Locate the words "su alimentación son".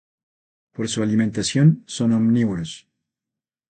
0.89-2.13